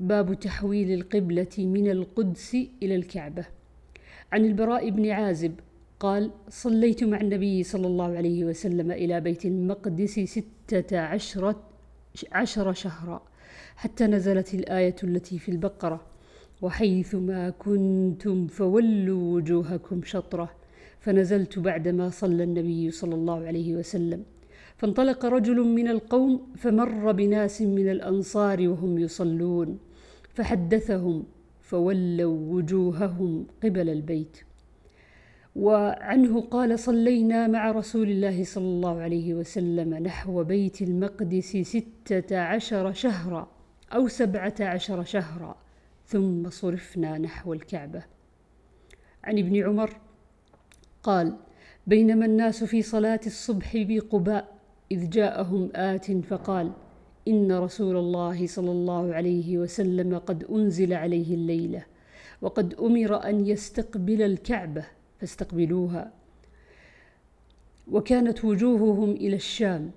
[0.00, 3.46] باب تحويل القبلة من القدس إلى الكعبة.
[4.32, 5.52] عن البراء بن عازب
[6.00, 11.62] قال صليت مع النبي صلى الله عليه وسلم إلى بيت المقدس ستة عشرة
[12.32, 13.22] عشر شهرا
[13.76, 16.00] حتى نزلت الآية التي في البقرة
[16.62, 20.50] وحيثما كنتم فولوا وجوهكم شطرة
[21.00, 24.22] فنزلت بعدما صلى النبي صلى الله عليه وسلم.
[24.76, 29.78] فانطلق رجل من القوم فمر بناس من الأنصار وهم يصلون.
[30.38, 31.24] فحدثهم
[31.60, 34.36] فولوا وجوههم قبل البيت.
[35.56, 42.92] وعنه قال صلينا مع رسول الله صلى الله عليه وسلم نحو بيت المقدس ستة عشر
[42.92, 43.50] شهرا
[43.92, 45.56] أو سبعة عشر شهرا
[46.06, 48.02] ثم صرفنا نحو الكعبة.
[49.24, 49.96] عن ابن عمر
[51.02, 51.36] قال
[51.86, 54.58] بينما الناس في صلاة الصبح بقباء
[54.92, 56.72] إذ جاءهم آت فقال
[57.28, 61.84] إن رسول الله صلى الله عليه وسلم قد أنزل عليه الليلة
[62.42, 64.84] وقد أمر أن يستقبل الكعبة
[65.20, 66.12] فاستقبلوها.
[67.90, 69.90] وكانت وجوههم إلى الشام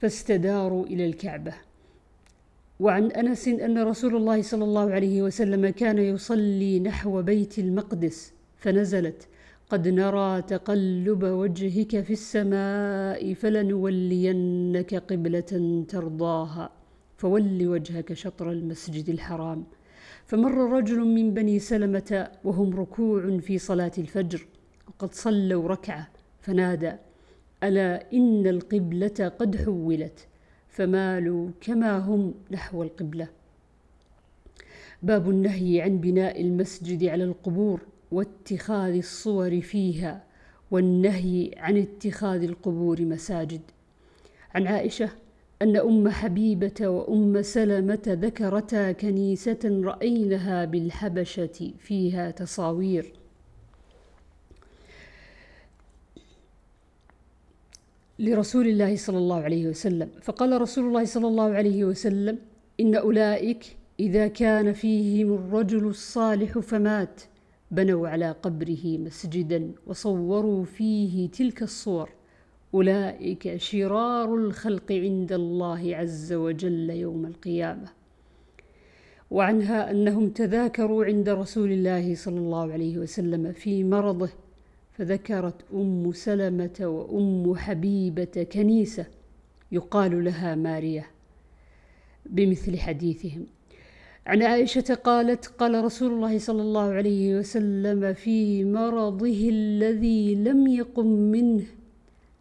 [0.00, 1.54] فاستداروا إلى الكعبة.
[2.80, 9.28] وعن أنس أن رسول الله صلى الله عليه وسلم كان يصلي نحو بيت المقدس فنزلت
[9.70, 16.70] قد نرى تقلب وجهك في السماء فلنولينك قبلة ترضاها.
[17.16, 19.64] فول وجهك شطر المسجد الحرام.
[20.26, 24.46] فمر رجل من بني سلمة وهم ركوع في صلاة الفجر.
[24.88, 26.08] وقد صلوا ركعة
[26.40, 26.92] فنادى
[27.62, 30.26] ألا إن القبلة قد حولت؟
[30.68, 33.28] فمالوا كما هم نحو القبلة.
[35.02, 37.80] باب النهي عن بناء المسجد على القبور.
[38.12, 40.24] واتخاذ الصور فيها
[40.70, 43.60] والنهي عن اتخاذ القبور مساجد.
[44.54, 45.10] عن عائشة
[45.62, 53.12] أن أم حبيبة وأم سلمة ذكرتا كنيسة راينها بالحبشة فيها تصاوير.
[58.18, 60.10] لرسول الله صلى الله عليه وسلم.
[60.22, 62.38] فقال رسول الله صلى الله عليه وسلم
[62.80, 67.20] إن أولئك إذا كان فيهم الرجل الصالح فمات.
[67.70, 72.10] بنوا على قبره مسجدا وصوروا فيه تلك الصور.
[72.74, 77.88] أولئك شرار الخلق عند الله عز وجل يوم القيامة.
[79.30, 84.30] وعنها أنهم تذاكروا عند رسول الله صلى الله عليه وسلم في مرضه
[84.92, 89.06] فذكرت أم سلمة وأم حبيبة كنيسة
[89.72, 91.06] يقال لها مارية
[92.26, 93.46] بمثل حديثهم.
[94.26, 101.06] عن عائشة قالت قال رسول الله صلى الله عليه وسلم في مرضه الذي لم يقم
[101.06, 101.64] منه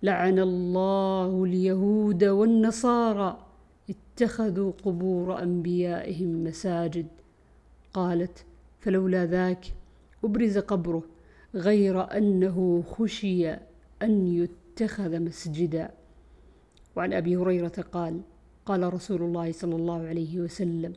[0.03, 3.45] لعن الله اليهود والنصارى
[3.89, 7.07] اتخذوا قبور أنبيائهم مساجد.
[7.93, 8.45] قالت
[8.79, 9.65] فلولا ذاك
[10.23, 11.03] أبرز قبره
[11.55, 13.49] غير أنه خشي
[14.01, 15.91] أن يتخذ مسجدا.
[16.95, 18.21] وعن أبي هريرة قال
[18.65, 20.93] قال رسول الله صلى الله عليه وسلم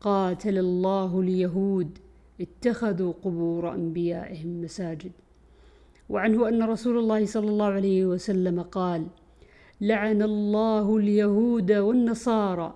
[0.00, 1.98] قاتل الله اليهود
[2.40, 5.12] اتخذوا قبور أنبيائهم مساجد.
[6.08, 9.06] وعنه أن رسول الله صلى الله عليه وسلم قال
[9.80, 12.74] لعن الله اليهود والنصارى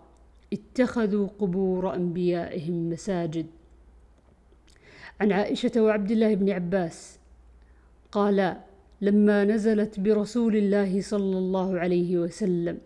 [0.53, 3.47] اتخذوا قبور أنبيائهم مساجد.
[5.21, 7.19] عن عائشة وعبد الله بن عباس
[8.13, 8.57] قال
[9.01, 12.79] لما نزلت برسول الله صلى الله عليه وسلم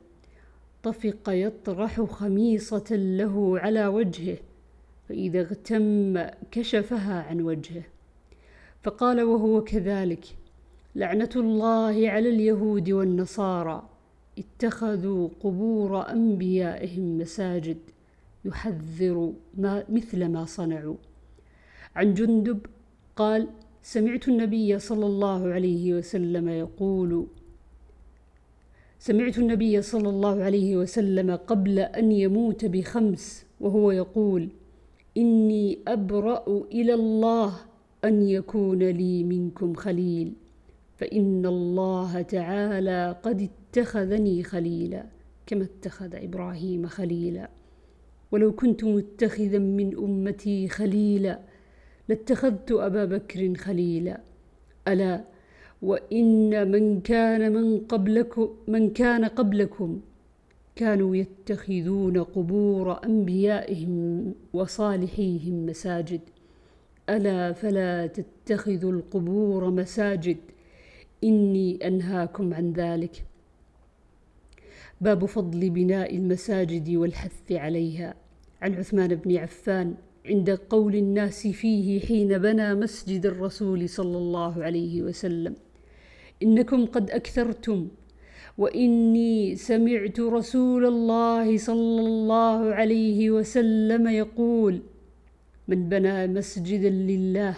[0.83, 4.37] طفق يطرح خميصة له على وجهه
[5.09, 6.19] فإذا اغتم
[6.51, 7.83] كشفها عن وجهه.
[8.83, 10.25] فقال وهو كذلك
[10.95, 13.89] لعنة الله على اليهود والنصارى
[14.39, 17.79] اتخذوا قبور أنبيائهم مساجد
[18.45, 20.97] يحذر ما مثل ما صنعوا.
[21.97, 22.67] عن جندب
[23.17, 23.49] قال
[23.83, 27.27] سمعت النبي صلى الله عليه وسلم يقول
[29.01, 34.49] سمعت النبي صلى الله عليه وسلم قبل أن يموت بخمس وهو يقول
[35.17, 37.55] إني أبرأ إلى الله
[38.05, 40.33] أن يكون لي منكم خليل
[40.97, 45.05] فإن الله تعالى قد اتخذني خليلا
[45.47, 47.51] كما اتخذ إبراهيم خليلا.
[48.33, 51.39] ولو كنت متخذا من أمتي خليلا
[52.09, 54.21] لاتخذت أبا بكر خليلا.
[54.89, 55.25] ألا
[55.83, 60.01] وإن من كان من قبلكم من كان قبلكم
[60.77, 66.21] كانوا يتخذون قبور أنبيائهم وصالحيهم مساجد.
[67.11, 70.37] ألا فلا تتخذوا القبور مساجد.
[71.25, 73.25] إني أنهاكم عن ذلك.
[75.01, 78.15] باب فضل بناء المساجد والحث عليها.
[78.63, 79.95] عن عثمان بن عفان
[80.27, 85.55] عند قول الناس فيه حين بنى مسجد الرسول صلى الله عليه وسلم.
[86.43, 87.89] إنكم قد أكثرتم.
[88.59, 94.83] وإني سمعت رسول الله صلى الله عليه وسلم يقول
[95.69, 97.55] من بنى مسجدا لله؟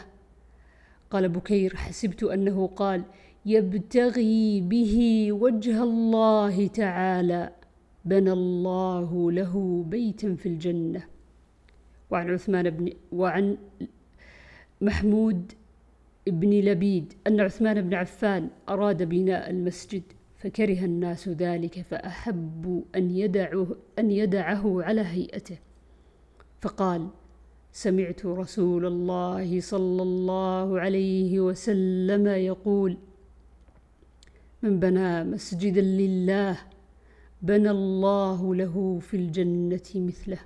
[1.10, 3.02] قال بكير حسبت أنه قال
[3.46, 4.96] يبتغي به
[5.32, 7.50] وجه الله تعالى.
[8.04, 11.02] بنى الله له بيتا في الجنة.
[12.10, 13.56] وعن عثمان بن وعن
[14.80, 15.52] محمود
[16.30, 20.02] بن لبيد أن عثمان بن عفان أراد بناء المسجد
[20.38, 25.58] فكره الناس ذلك فأحبوا أن يدعوه, أن يدعه على هيئته.
[26.60, 27.08] فقال
[27.72, 32.96] سمعت رسول الله صلى الله عليه وسلم يقول
[34.62, 36.58] من بنى مسجدا لله
[37.42, 40.38] بنى الله له في الجنة مثله.